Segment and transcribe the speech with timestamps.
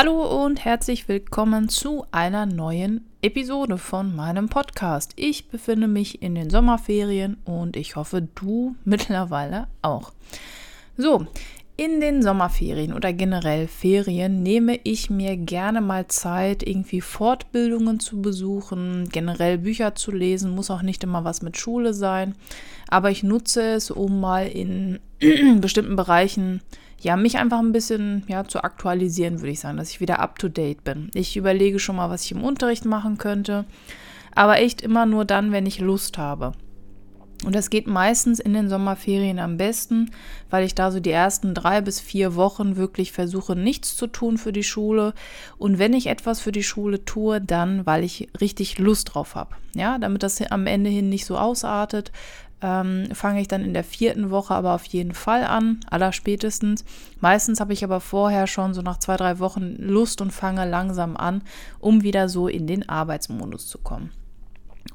[0.00, 5.12] Hallo und herzlich willkommen zu einer neuen Episode von meinem Podcast.
[5.16, 10.12] Ich befinde mich in den Sommerferien und ich hoffe, du mittlerweile auch.
[10.96, 11.26] So,
[11.76, 18.22] in den Sommerferien oder generell Ferien nehme ich mir gerne mal Zeit, irgendwie Fortbildungen zu
[18.22, 22.36] besuchen, generell Bücher zu lesen, muss auch nicht immer was mit Schule sein,
[22.86, 25.00] aber ich nutze es, um mal in
[25.60, 26.60] bestimmten Bereichen
[27.00, 30.38] ja, mich einfach ein bisschen ja, zu aktualisieren, würde ich sagen, dass ich wieder up
[30.38, 31.10] to date bin.
[31.14, 33.64] Ich überlege schon mal, was ich im Unterricht machen könnte,
[34.34, 36.52] aber echt immer nur dann, wenn ich Lust habe.
[37.44, 40.10] Und das geht meistens in den Sommerferien am besten,
[40.50, 44.38] weil ich da so die ersten drei bis vier Wochen wirklich versuche, nichts zu tun
[44.38, 45.14] für die Schule.
[45.56, 49.54] Und wenn ich etwas für die Schule tue, dann, weil ich richtig Lust drauf habe.
[49.76, 52.10] Ja, damit das am Ende hin nicht so ausartet,
[52.62, 56.84] ähm, fange ich dann in der vierten Woche aber auf jeden Fall an, allerspätestens.
[57.20, 61.16] Meistens habe ich aber vorher schon so nach zwei, drei Wochen Lust und fange langsam
[61.16, 61.42] an,
[61.78, 64.10] um wieder so in den Arbeitsmodus zu kommen.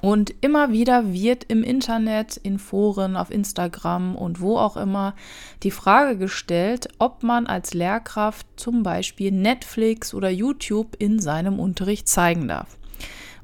[0.02, 5.16] Und immer wieder wird im Internet, in Foren, auf Instagram und wo auch immer
[5.64, 12.10] die Frage gestellt, ob man als Lehrkraft zum Beispiel Netflix oder YouTube in seinem Unterricht
[12.10, 12.78] zeigen darf.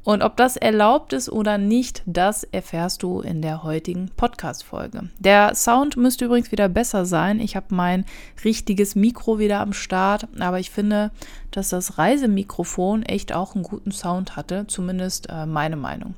[0.04, 5.10] Und ob das erlaubt ist oder nicht, das erfährst du in der heutigen Podcast-Folge.
[5.20, 7.40] Der Sound müsste übrigens wieder besser sein.
[7.40, 8.06] Ich habe mein
[8.44, 11.12] richtiges Mikro wieder am Start, aber ich finde,
[11.52, 16.16] dass das Reisemikrofon echt auch einen guten Sound hatte, zumindest äh, meine Meinung.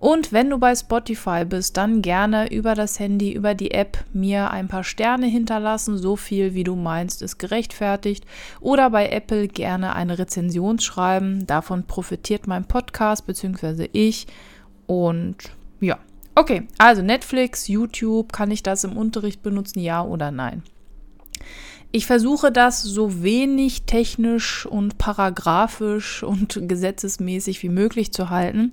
[0.00, 4.50] Und wenn du bei Spotify bist, dann gerne über das Handy, über die App mir
[4.50, 8.24] ein paar Sterne hinterlassen, so viel wie du meinst, ist gerechtfertigt.
[8.60, 11.46] Oder bei Apple gerne eine Rezension schreiben.
[11.46, 13.90] Davon profitiert mein Podcast bzw.
[13.92, 14.26] ich.
[14.86, 15.36] Und
[15.80, 15.98] ja,
[16.34, 20.62] okay, also Netflix, YouTube, kann ich das im Unterricht benutzen, ja oder nein?
[21.92, 28.70] Ich versuche das so wenig technisch und paragraphisch und gesetzesmäßig wie möglich zu halten.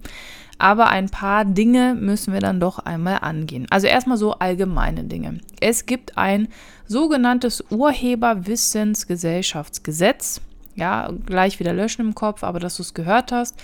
[0.60, 3.68] Aber ein paar Dinge müssen wir dann doch einmal angehen.
[3.70, 5.38] Also erstmal so allgemeine Dinge.
[5.60, 6.48] Es gibt ein
[6.88, 10.42] sogenanntes Urheberwissensgesellschaftsgesetz.
[10.76, 13.56] Ja, gleich wieder löschen im Kopf, aber dass du es gehört hast.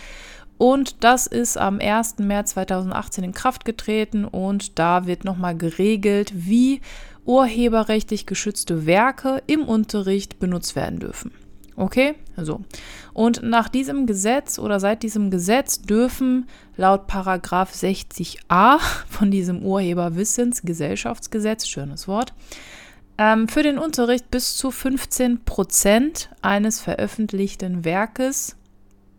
[0.57, 2.19] Und das ist am 1.
[2.19, 6.81] März 2018 in Kraft getreten und da wird nochmal geregelt, wie
[7.25, 11.31] urheberrechtlich geschützte Werke im Unterricht benutzt werden dürfen.
[11.75, 12.61] Okay, so.
[13.13, 16.47] Und nach diesem Gesetz oder seit diesem Gesetz dürfen
[16.77, 18.79] laut Paragraph 60a
[19.09, 22.33] von diesem Urheberwissensgesellschaftsgesetz, schönes Wort,
[23.17, 28.55] ähm, für den Unterricht bis zu 15 Prozent eines veröffentlichten Werkes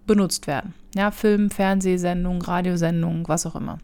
[0.07, 0.75] benutzt werden.
[0.95, 3.79] Ja, Film, Fernsehsendung, Radiosendung, was auch immer.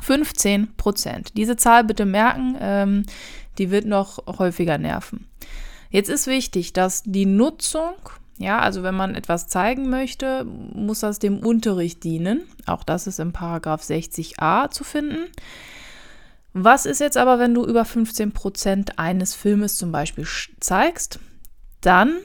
[0.00, 1.36] 15 Prozent.
[1.36, 3.02] Diese Zahl bitte merken, ähm,
[3.58, 5.26] die wird noch häufiger nerven.
[5.90, 7.94] Jetzt ist wichtig, dass die Nutzung,
[8.38, 12.42] ja, also wenn man etwas zeigen möchte, muss das dem Unterricht dienen.
[12.66, 15.28] Auch das ist im Paragraph 60a zu finden.
[16.52, 20.26] Was ist jetzt aber, wenn du über 15 Prozent eines Filmes zum Beispiel
[20.58, 21.20] zeigst?
[21.82, 22.16] Dann,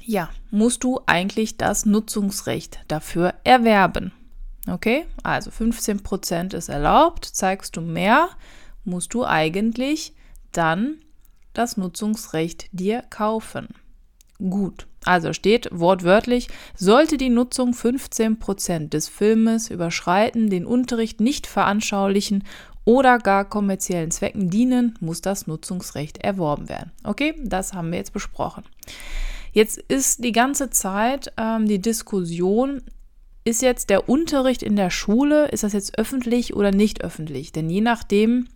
[0.00, 4.12] ja, musst du eigentlich das Nutzungsrecht dafür erwerben.
[4.70, 7.24] Okay, also 15 Prozent ist erlaubt.
[7.24, 8.28] Zeigst du mehr,
[8.84, 10.14] musst du eigentlich
[10.52, 10.98] dann
[11.52, 13.68] das Nutzungsrecht dir kaufen.
[14.38, 22.44] Gut, also steht wortwörtlich, sollte die Nutzung 15% des Filmes überschreiten, den Unterricht nicht veranschaulichen
[22.84, 26.92] oder gar kommerziellen Zwecken dienen, muss das Nutzungsrecht erworben werden.
[27.02, 28.64] Okay, das haben wir jetzt besprochen.
[29.52, 32.82] Jetzt ist die ganze Zeit ähm, die Diskussion,
[33.48, 37.50] ist jetzt der Unterricht in der Schule, ist das jetzt öffentlich oder nicht öffentlich?
[37.50, 38.46] Denn je nachdem,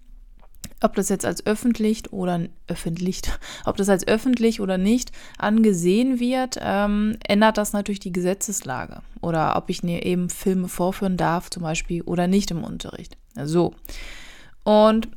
[0.82, 3.22] ob das jetzt als öffentlich oder öffentlich,
[3.64, 9.00] ob das als öffentlich oder nicht angesehen wird, ähm, ändert das natürlich die Gesetzeslage.
[9.22, 13.16] Oder ob ich mir eben Filme vorführen darf, zum Beispiel, oder nicht im Unterricht.
[13.34, 13.72] So.
[14.64, 15.08] Und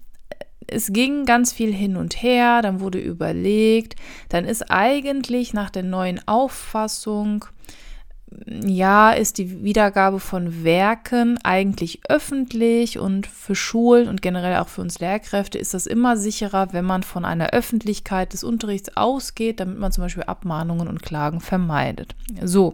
[0.67, 3.97] es ging ganz viel hin und her, dann wurde überlegt,
[4.29, 7.45] dann ist eigentlich nach der neuen Auffassung
[8.45, 14.81] ja, ist die Wiedergabe von Werken eigentlich öffentlich und für Schulen und generell auch für
[14.81, 19.79] uns Lehrkräfte ist das immer sicherer, wenn man von einer Öffentlichkeit des Unterrichts ausgeht, damit
[19.79, 22.15] man zum Beispiel Abmahnungen und Klagen vermeidet.
[22.43, 22.73] So,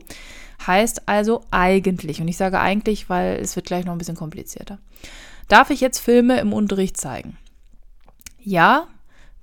[0.66, 4.80] heißt also eigentlich, und ich sage eigentlich, weil es wird gleich noch ein bisschen komplizierter.
[5.48, 7.38] Darf ich jetzt Filme im Unterricht zeigen?
[8.40, 8.88] Ja,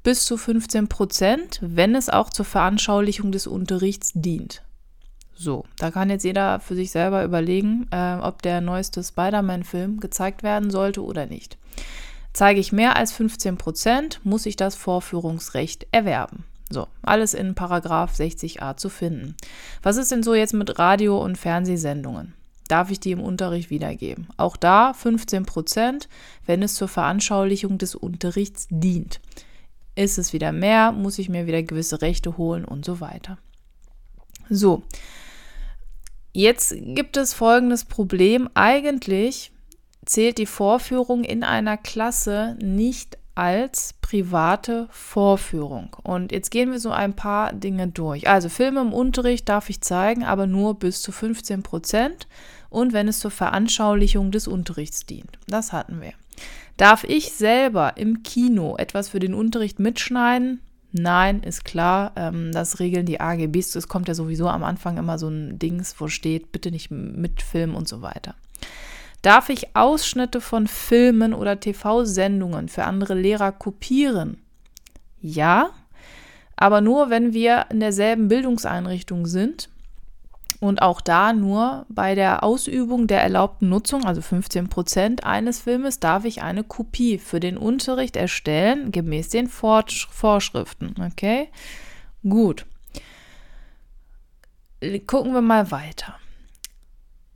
[0.02, 4.62] bis zu 15 Prozent, wenn es auch zur Veranschaulichung des Unterrichts dient.
[5.40, 10.43] So, da kann jetzt jeder für sich selber überlegen, äh, ob der neueste Spider-Man-Film gezeigt
[10.43, 11.56] werden sollte oder nicht.
[12.32, 16.44] Zeige ich mehr als 15 Prozent, muss ich das Vorführungsrecht erwerben.
[16.70, 19.37] So, alles in Paragraph 60a zu finden.
[19.81, 22.35] Was ist denn so jetzt mit Radio- und Fernsehsendungen?
[22.67, 24.26] Darf ich die im Unterricht wiedergeben?
[24.37, 26.08] Auch da 15 Prozent,
[26.46, 29.20] wenn es zur Veranschaulichung des Unterrichts dient.
[29.94, 33.38] Ist es wieder mehr, muss ich mir wieder gewisse Rechte holen und so weiter.
[34.50, 34.82] So,
[36.38, 38.49] Jetzt gibt es folgendes Problem.
[38.55, 39.50] Eigentlich
[40.06, 45.96] zählt die Vorführung in einer Klasse nicht als private Vorführung.
[46.05, 48.29] Und jetzt gehen wir so ein paar Dinge durch.
[48.29, 52.29] Also Filme im Unterricht darf ich zeigen, aber nur bis zu 15 Prozent
[52.70, 55.40] und wenn es zur Veranschaulichung des Unterrichts dient.
[55.49, 56.12] Das hatten wir.
[56.76, 60.61] Darf ich selber im Kino etwas für den Unterricht mitschneiden?
[60.93, 63.75] Nein, ist klar, ähm, das regeln die AGBs.
[63.75, 67.76] Es kommt ja sowieso am Anfang immer so ein Dings, wo steht, bitte nicht mitfilmen
[67.76, 68.35] und so weiter.
[69.20, 74.38] Darf ich Ausschnitte von Filmen oder TV-Sendungen für andere Lehrer kopieren?
[75.20, 75.70] Ja,
[76.56, 79.69] aber nur, wenn wir in derselben Bildungseinrichtung sind
[80.60, 86.00] und auch da nur bei der Ausübung der erlaubten Nutzung, also 15 Prozent eines Filmes,
[86.00, 90.94] darf ich eine Kopie für den Unterricht erstellen, gemäß den Vorschriften.
[91.12, 91.49] Okay?
[92.28, 92.66] Gut.
[95.06, 96.16] Gucken wir mal weiter.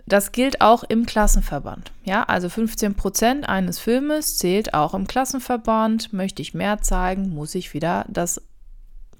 [0.04, 1.92] Das gilt auch im Klassenverband.
[2.04, 6.12] Ja, also 15 Prozent eines Filmes zählt auch im Klassenverband.
[6.12, 8.42] Möchte ich mehr zeigen, muss ich wieder das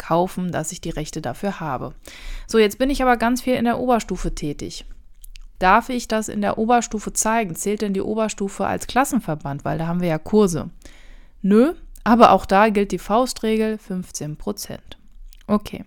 [0.02, 1.94] kaufen, dass ich die Rechte dafür habe.
[2.46, 4.84] So, jetzt bin ich aber ganz viel in der Oberstufe tätig.
[5.58, 7.54] Darf ich das in der Oberstufe zeigen?
[7.54, 9.64] Zählt denn die Oberstufe als Klassenverband?
[9.64, 10.70] Weil da haben wir ja Kurse.
[11.40, 14.98] Nö, aber auch da gilt die Faustregel 15 Prozent.
[15.46, 15.84] Okay.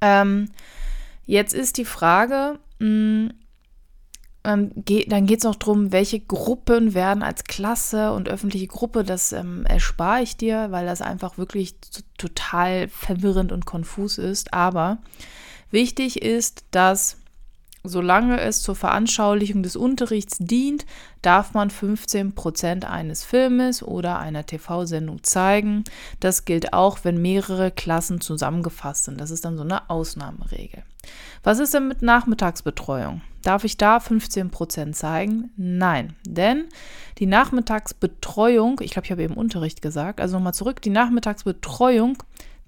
[0.00, 0.48] Ähm,
[1.26, 3.32] jetzt ist die Frage, mh, hm,
[4.44, 9.04] ähm, geht, dann geht es auch darum, welche Gruppen werden als Klasse und öffentliche Gruppe,
[9.04, 11.76] das ähm, erspare ich dir, weil das einfach wirklich
[12.18, 14.52] total verwirrend und konfus ist.
[14.52, 14.98] Aber
[15.70, 17.18] wichtig ist, dass
[17.84, 20.86] Solange es zur Veranschaulichung des Unterrichts dient,
[21.20, 25.82] darf man 15 Prozent eines Filmes oder einer TV-Sendung zeigen.
[26.20, 29.20] Das gilt auch, wenn mehrere Klassen zusammengefasst sind.
[29.20, 30.84] Das ist dann so eine Ausnahmeregel.
[31.42, 33.20] Was ist denn mit Nachmittagsbetreuung?
[33.42, 35.50] Darf ich da 15 Prozent zeigen?
[35.56, 36.66] Nein, denn
[37.18, 42.18] die Nachmittagsbetreuung, ich glaube, ich habe eben Unterricht gesagt, also nochmal zurück, die Nachmittagsbetreuung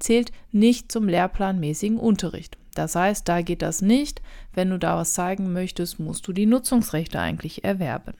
[0.00, 2.58] zählt nicht zum lehrplanmäßigen Unterricht.
[2.74, 4.22] Das heißt, da geht das nicht.
[4.52, 8.14] Wenn du da was zeigen möchtest, musst du die Nutzungsrechte eigentlich erwerben.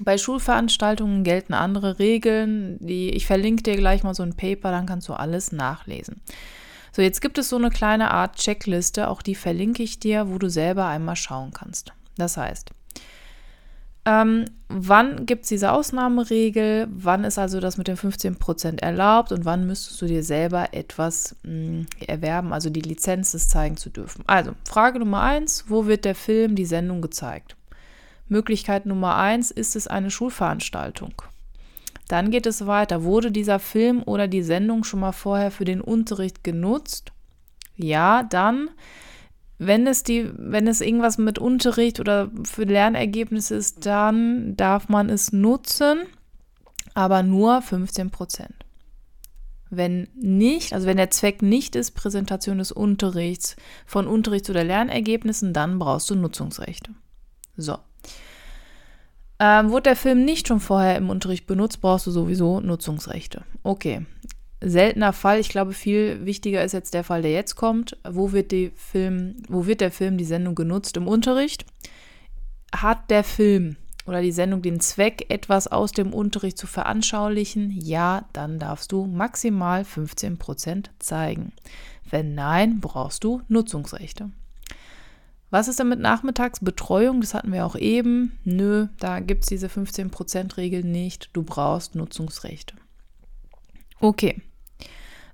[0.00, 2.76] Bei Schulveranstaltungen gelten andere Regeln.
[2.80, 6.20] Die, ich verlinke dir gleich mal so ein Paper, dann kannst du alles nachlesen.
[6.92, 10.38] So, jetzt gibt es so eine kleine Art Checkliste, auch die verlinke ich dir, wo
[10.38, 11.92] du selber einmal schauen kannst.
[12.16, 12.70] Das heißt,
[14.06, 16.86] ähm, wann gibt es diese Ausnahmeregel?
[16.90, 19.32] Wann ist also das mit den 15% erlaubt?
[19.32, 23.76] Und wann müsstest du dir selber etwas mh, mm, erwerben, also die Lizenz, das zeigen
[23.76, 24.22] zu dürfen?
[24.28, 27.56] Also, Frage Nummer eins: Wo wird der Film, die Sendung gezeigt?
[28.28, 31.14] Möglichkeit Nummer eins: Ist es eine Schulveranstaltung?
[32.06, 33.02] Dann geht es weiter.
[33.02, 37.10] Wurde dieser Film oder die Sendung schon mal vorher für den Unterricht genutzt?
[37.74, 38.70] Ja, dann
[39.58, 45.08] wenn es die, wenn es irgendwas mit Unterricht oder für Lernergebnisse ist, dann darf man
[45.08, 46.00] es nutzen,
[46.94, 48.54] aber nur 15 Prozent.
[49.68, 55.52] Wenn nicht, also wenn der Zweck nicht ist, Präsentation des Unterrichts von Unterrichts- oder Lernergebnissen,
[55.52, 56.92] dann brauchst du Nutzungsrechte.
[57.56, 57.78] So.
[59.38, 63.44] Ähm, wurde der Film nicht schon vorher im Unterricht benutzt, brauchst du sowieso Nutzungsrechte.
[63.62, 64.06] Okay,
[64.60, 65.38] seltener Fall.
[65.40, 67.96] Ich glaube, viel wichtiger ist jetzt der Fall, der jetzt kommt.
[68.08, 71.64] Wo wird, die Film, wo wird der Film, die Sendung genutzt im Unterricht?
[72.74, 77.70] Hat der Film oder die Sendung den Zweck, etwas aus dem Unterricht zu veranschaulichen?
[77.70, 81.52] Ja, dann darfst du maximal 15% zeigen.
[82.08, 84.30] Wenn nein, brauchst du Nutzungsrechte.
[85.50, 87.20] Was ist denn mit Nachmittagsbetreuung?
[87.20, 88.38] Das hatten wir auch eben.
[88.44, 91.30] Nö, da gibt es diese 15%-Regel nicht.
[91.32, 92.74] Du brauchst Nutzungsrechte.
[94.00, 94.42] Okay.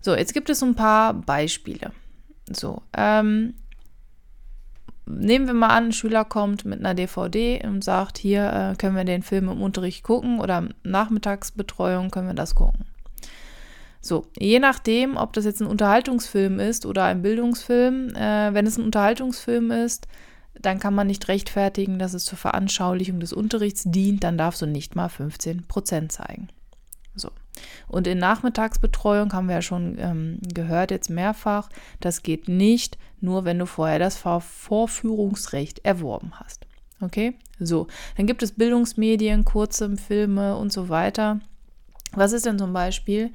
[0.03, 1.93] So, jetzt gibt es ein paar Beispiele.
[2.51, 3.55] So, ähm,
[5.07, 8.97] nehmen wir mal an, ein Schüler kommt mit einer DVD und sagt, hier äh, können
[8.97, 12.85] wir den Film im Unterricht gucken oder Nachmittagsbetreuung können wir das gucken.
[14.01, 18.77] So, je nachdem, ob das jetzt ein Unterhaltungsfilm ist oder ein Bildungsfilm, äh, wenn es
[18.77, 20.09] ein Unterhaltungsfilm ist,
[20.61, 24.67] dann kann man nicht rechtfertigen, dass es zur Veranschaulichung des Unterrichts dient, dann darfst du
[24.67, 26.49] nicht mal 15 Prozent zeigen.
[27.89, 31.69] Und in Nachmittagsbetreuung haben wir ja schon ähm, gehört, jetzt mehrfach,
[32.01, 36.67] das geht nicht, nur wenn du vorher das Vorführungsrecht erworben hast.
[37.01, 37.35] Okay?
[37.59, 41.41] So, dann gibt es Bildungsmedien, kurze Filme und so weiter.
[42.13, 43.31] Was ist denn zum Beispiel,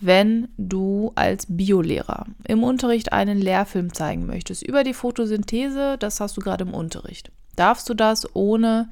[0.00, 6.36] wenn du als Biolehrer im Unterricht einen Lehrfilm zeigen möchtest über die Photosynthese, das hast
[6.36, 7.30] du gerade im Unterricht.
[7.56, 8.88] Darfst du das ohne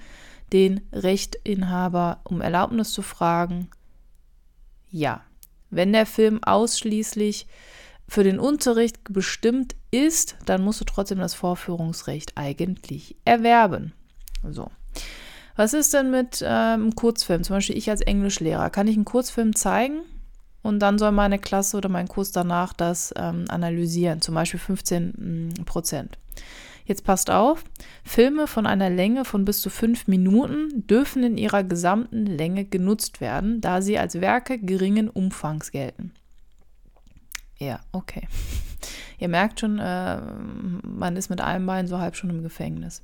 [0.52, 3.68] den Rechtinhaber um Erlaubnis zu fragen?
[4.90, 5.23] Ja.
[5.71, 7.47] Wenn der Film ausschließlich
[8.09, 13.92] für den Unterricht bestimmt ist, dann musst du trotzdem das Vorführungsrecht eigentlich erwerben.
[14.50, 14.71] So.
[15.57, 17.42] Was ist denn mit ähm, Kurzfilm?
[17.42, 18.71] Zum Beispiel ich als Englischlehrer.
[18.71, 20.00] Kann ich einen Kurzfilm zeigen?
[20.62, 25.52] Und dann soll meine Klasse oder mein Kurs danach das ähm, analysieren, zum Beispiel 15
[25.59, 26.18] mm, Prozent.
[26.88, 27.62] Jetzt passt auf,
[28.02, 33.21] Filme von einer Länge von bis zu fünf Minuten dürfen in ihrer gesamten Länge genutzt
[33.21, 36.14] werden, da sie als Werke geringen Umfangs gelten.
[37.59, 38.26] Ja, okay.
[39.18, 40.18] Ihr merkt schon, äh,
[40.83, 43.02] man ist mit einem Bein so halb schon im Gefängnis.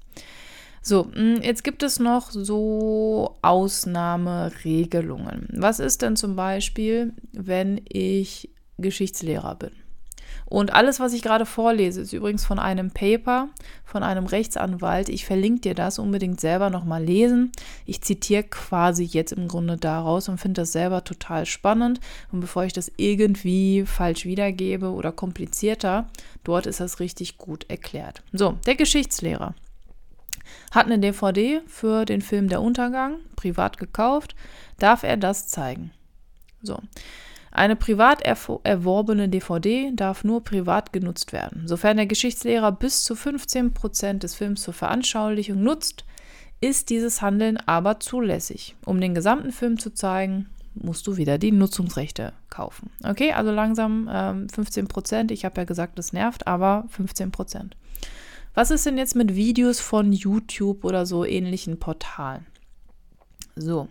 [0.81, 5.49] So, mm, jetzt gibt es noch so Ausnahmeregelungen.
[5.53, 8.49] Was ist denn zum Beispiel, wenn ich
[8.79, 9.73] Geschichtslehrer bin?
[10.55, 13.49] Und alles, was ich gerade vorlese, ist übrigens von einem Paper
[13.85, 15.09] von einem Rechtsanwalt.
[15.09, 17.51] Ich verlinke dir das unbedingt selber nochmal lesen.
[17.87, 21.99] Ich zitiere quasi jetzt im Grunde daraus und finde das selber total spannend.
[22.31, 26.07] Und bevor ich das irgendwie falsch wiedergebe oder komplizierter,
[26.45, 28.23] dort ist das richtig gut erklärt.
[28.33, 29.57] So, der Geschichtslehrer
[30.71, 34.37] hat eine DVD für den Film Der Untergang, privat gekauft,
[34.79, 35.91] darf er das zeigen.
[36.63, 36.79] So.
[37.55, 41.69] Eine privat erworbene DVD darf nur privat genutzt werden.
[41.69, 46.05] Sofern der Geschichtslehrer bis zu 15 Prozent des Films zur Veranschaulichung nutzt,
[46.61, 48.75] ist dieses Handeln aber zulässig.
[48.85, 52.91] Um den gesamten Film zu zeigen, musst du wieder die Nutzungsrechte kaufen.
[53.05, 55.31] Okay, also langsam ähm, 15 Prozent.
[55.31, 57.77] Ich habe ja gesagt, das nervt, aber 15 Prozent.
[58.55, 62.47] Was ist denn jetzt mit Videos von YouTube oder so ähnlichen Portalen?
[63.55, 63.87] So,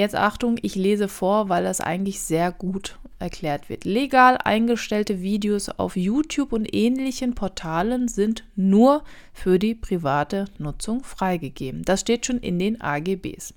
[0.00, 3.84] jetzt Achtung, ich lese vor, weil das eigentlich sehr gut erklärt wird.
[3.84, 11.82] Legal eingestellte Videos auf YouTube und ähnlichen Portalen sind nur für die private Nutzung freigegeben.
[11.82, 13.54] Das steht schon in den AGBs.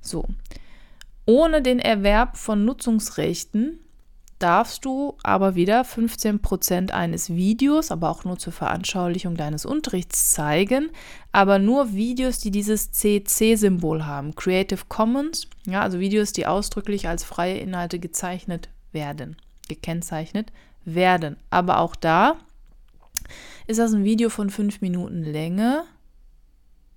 [0.00, 0.24] So.
[1.26, 3.80] Ohne den Erwerb von Nutzungsrechten
[4.38, 10.90] darfst du aber wieder 15% eines Videos, aber auch nur zur Veranschaulichung deines Unterrichts zeigen,
[11.32, 17.24] aber nur Videos, die dieses CC-Symbol haben, Creative Commons, ja, also Videos, die ausdrücklich als
[17.24, 19.36] freie Inhalte gezeichnet werden,
[19.68, 20.52] gekennzeichnet
[20.84, 21.36] werden.
[21.50, 22.36] Aber auch da
[23.66, 25.84] ist das ein Video von 5 Minuten Länge,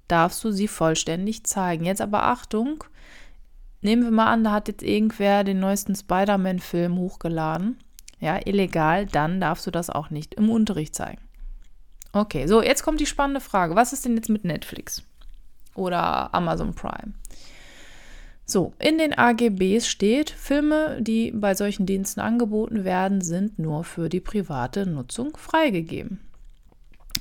[0.07, 1.85] darfst du sie vollständig zeigen.
[1.85, 2.83] Jetzt aber Achtung,
[3.81, 7.77] nehmen wir mal an, da hat jetzt irgendwer den neuesten Spider-Man-Film hochgeladen.
[8.19, 11.21] Ja, illegal, dann darfst du das auch nicht im Unterricht zeigen.
[12.11, 13.75] Okay, so, jetzt kommt die spannende Frage.
[13.75, 15.03] Was ist denn jetzt mit Netflix
[15.75, 17.13] oder Amazon Prime?
[18.45, 24.09] So, in den AGBs steht, Filme, die bei solchen Diensten angeboten werden, sind nur für
[24.09, 26.19] die private Nutzung freigegeben.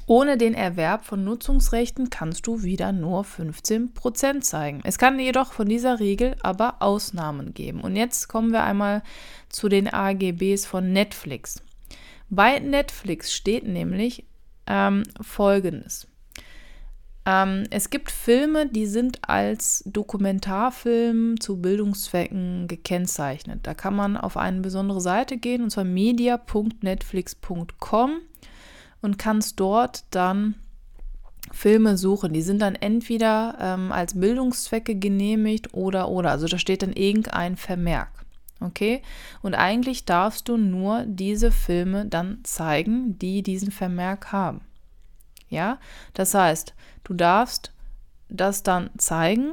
[0.08, 4.80] Ohne den Erwerb von Nutzungsrechten kannst du wieder nur 15% zeigen.
[4.84, 7.82] Es kann jedoch von dieser Regel aber Ausnahmen geben.
[7.82, 9.02] Und jetzt kommen wir einmal
[9.50, 11.62] zu den AGBs von Netflix.
[12.30, 14.24] Bei Netflix steht nämlich
[14.66, 16.06] ähm, Folgendes.
[17.26, 23.66] Ähm, es gibt Filme, die sind als Dokumentarfilm zu Bildungszwecken gekennzeichnet.
[23.66, 28.22] Da kann man auf eine besondere Seite gehen, und zwar media.netflix.com
[29.00, 30.54] und kannst dort dann
[31.52, 32.32] Filme suchen.
[32.32, 36.30] Die sind dann entweder ähm, als Bildungszwecke genehmigt oder oder.
[36.30, 38.10] Also da steht dann irgendein Vermerk.
[38.60, 39.02] Okay?
[39.42, 44.60] Und eigentlich darfst du nur diese Filme dann zeigen, die diesen Vermerk haben.
[45.48, 45.78] Ja?
[46.14, 46.74] Das heißt,
[47.04, 47.72] du darfst
[48.28, 49.52] das dann zeigen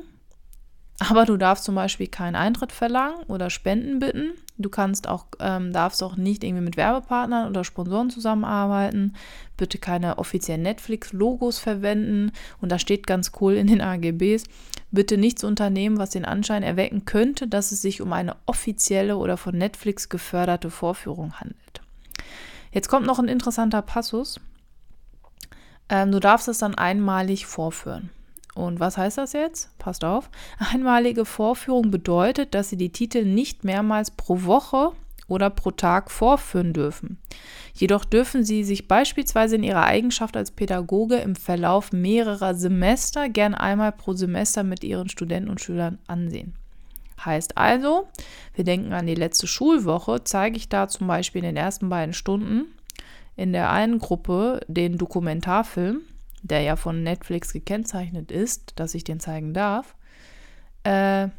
[0.99, 4.33] aber du darfst zum Beispiel keinen Eintritt verlangen oder Spenden bitten.
[4.57, 9.13] Du kannst auch, ähm, darfst auch nicht irgendwie mit Werbepartnern oder Sponsoren zusammenarbeiten.
[9.57, 12.31] Bitte keine offiziellen Netflix-Logos verwenden.
[12.61, 14.45] Und da steht ganz cool in den AGBs,
[14.91, 19.35] bitte nichts unternehmen, was den Anschein erwecken könnte, dass es sich um eine offizielle oder
[19.35, 21.81] von Netflix geförderte Vorführung handelt.
[22.71, 24.39] Jetzt kommt noch ein interessanter Passus.
[25.89, 28.09] Ähm, du darfst es dann einmalig vorführen.
[28.55, 29.77] Und was heißt das jetzt?
[29.77, 30.29] Passt auf.
[30.57, 34.93] Einmalige Vorführung bedeutet, dass sie die Titel nicht mehrmals pro Woche
[35.27, 37.17] oder pro Tag vorführen dürfen.
[37.73, 43.53] Jedoch dürfen sie sich beispielsweise in ihrer Eigenschaft als Pädagoge im Verlauf mehrerer Semester gern
[43.53, 46.53] einmal pro Semester mit ihren Studenten und Schülern ansehen.
[47.23, 48.07] Heißt also,
[48.53, 52.13] wir denken an die letzte Schulwoche, zeige ich da zum Beispiel in den ersten beiden
[52.13, 52.65] Stunden
[53.35, 56.01] in der einen Gruppe den Dokumentarfilm,
[56.47, 59.95] der ja von Netflix gekennzeichnet ist, dass ich den zeigen darf,
[60.83, 61.29] äh,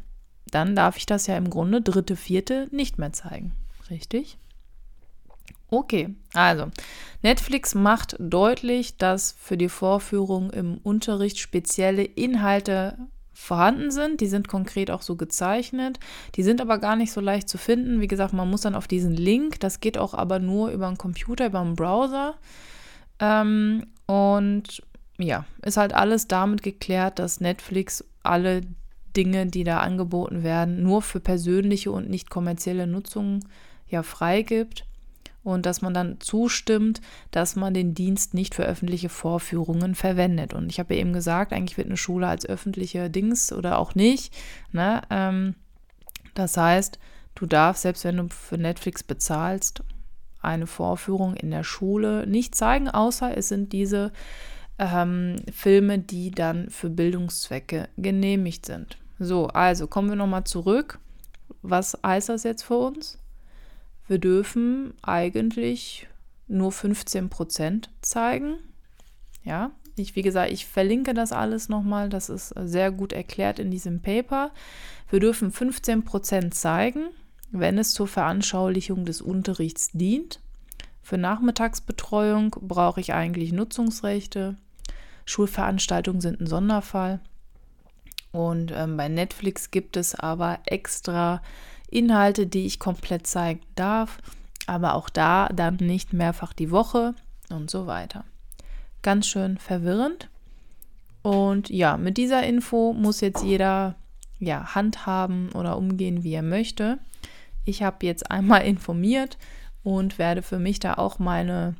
[0.51, 3.53] dann darf ich das ja im Grunde dritte, vierte nicht mehr zeigen.
[3.89, 4.37] Richtig?
[5.69, 6.67] Okay, also
[7.21, 12.97] Netflix macht deutlich, dass für die Vorführung im Unterricht spezielle Inhalte
[13.33, 14.21] vorhanden sind.
[14.21, 15.99] Die sind konkret auch so gezeichnet.
[16.35, 17.99] Die sind aber gar nicht so leicht zu finden.
[17.99, 19.59] Wie gesagt, man muss dann auf diesen Link.
[19.59, 22.35] Das geht auch aber nur über einen Computer, über einen Browser.
[23.19, 24.81] Ähm, und
[25.17, 28.61] ja, ist halt alles damit geklärt, dass Netflix alle
[29.15, 33.39] Dinge, die da angeboten werden, nur für persönliche und nicht kommerzielle Nutzung
[33.87, 34.85] ja freigibt
[35.47, 36.99] und dass man dann zustimmt,
[37.31, 40.53] dass man den Dienst nicht für öffentliche Vorführungen verwendet.
[40.53, 43.95] Und ich habe ja eben gesagt, eigentlich wird eine Schule als öffentliche Dings oder auch
[43.95, 44.33] nicht.
[44.73, 45.01] Ne?
[45.09, 45.55] Ähm,
[46.33, 46.99] das heißt,
[47.35, 49.83] du darfst, selbst wenn du für Netflix bezahlst,
[50.41, 54.11] eine Vorführung in der Schule nicht zeigen, außer es sind diese
[54.79, 58.97] ähm, Filme, die dann für Bildungszwecke genehmigt sind.
[59.19, 60.99] So, also kommen wir nochmal zurück.
[61.61, 63.17] Was heißt das jetzt für uns?
[64.07, 66.07] wir dürfen eigentlich
[66.47, 68.57] nur 15 Prozent zeigen.
[69.43, 72.09] Ja, ich, wie gesagt, ich verlinke das alles nochmal.
[72.09, 74.51] Das ist sehr gut erklärt in diesem Paper.
[75.09, 77.07] Wir dürfen 15 Prozent zeigen,
[77.51, 80.39] wenn es zur Veranschaulichung des Unterrichts dient.
[81.01, 84.57] Für Nachmittagsbetreuung brauche ich eigentlich Nutzungsrechte.
[85.27, 87.19] Schulveranstaltungen sind ein Sonderfall.
[88.31, 91.41] Und ähm, bei Netflix gibt es aber extra
[91.89, 94.17] Inhalte, die ich komplett zeigen darf,
[94.65, 97.13] aber auch da dann nicht mehrfach die Woche
[97.49, 98.25] und so weiter.
[99.01, 100.29] Ganz schön verwirrend.
[101.21, 103.95] Und ja, mit dieser Info muss jetzt jeder
[104.39, 106.99] ja, handhaben oder umgehen, wie er möchte.
[107.65, 109.37] Ich habe jetzt einmal informiert
[109.83, 111.75] und werde für mich da auch meine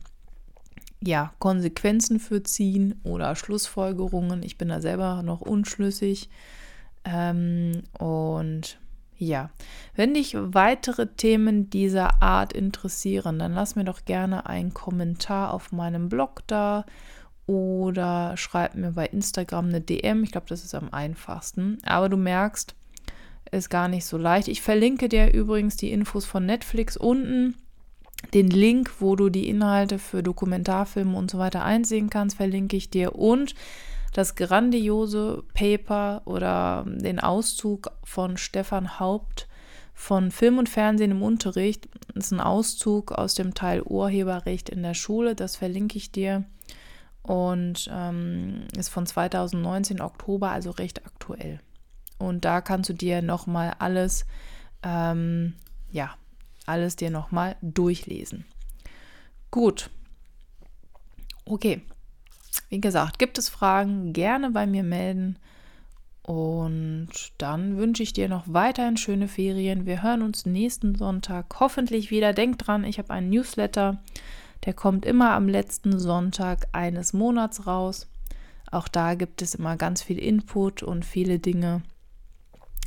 [1.02, 4.44] ja, Konsequenzen für ziehen oder Schlussfolgerungen.
[4.44, 6.30] Ich bin da selber noch unschlüssig.
[7.06, 8.80] Ähm, und
[9.18, 9.50] ja,
[9.96, 15.72] wenn dich weitere Themen dieser Art interessieren, dann lass mir doch gerne einen Kommentar auf
[15.72, 16.86] meinem Blog da
[17.48, 20.24] oder schreib mir bei Instagram eine DM.
[20.24, 21.78] Ich glaube, das ist am einfachsten.
[21.86, 22.76] Aber du merkst,
[23.52, 24.50] ist gar nicht so leicht.
[24.50, 27.56] Ich verlinke dir übrigens die Infos von Netflix unten.
[28.34, 32.90] Den Link, wo du die Inhalte für Dokumentarfilme und so weiter einsehen kannst, verlinke ich
[32.90, 33.16] dir.
[33.16, 33.56] Und
[34.14, 39.48] das grandiose Paper oder den Auszug von Stefan Haupt
[39.94, 41.88] von Film und Fernsehen im Unterricht.
[42.14, 45.36] Das ist ein Auszug aus dem Teil Urheberrecht in der Schule.
[45.36, 46.46] Das verlinke ich dir.
[47.24, 51.60] Und ähm, ist von 2019 Oktober, also recht aktuell.
[52.20, 54.26] Und da kannst du dir nochmal alles,
[54.84, 55.54] ähm,
[55.92, 56.16] ja,
[56.68, 58.46] alles dir nochmal durchlesen.
[59.52, 59.90] Gut.
[61.46, 61.82] Okay,
[62.70, 65.38] wie gesagt, gibt es Fragen, gerne bei mir melden.
[66.24, 69.86] Und dann wünsche ich dir noch weiterhin schöne Ferien.
[69.86, 72.34] Wir hören uns nächsten Sonntag hoffentlich wieder.
[72.34, 74.00] Denk dran, ich habe einen Newsletter,
[74.66, 78.08] der kommt immer am letzten Sonntag eines Monats raus.
[78.70, 81.84] Auch da gibt es immer ganz viel Input und viele Dinge.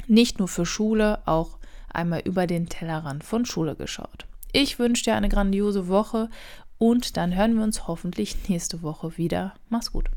[0.06, 1.56] Nicht nur für Schule, auch
[1.94, 4.26] einmal über den Tellerrand von Schule geschaut.
[4.52, 6.28] Ich wünsche dir eine grandiose Woche
[6.78, 9.54] und dann hören wir uns hoffentlich nächste Woche wieder.
[9.68, 10.10] Mach's gut.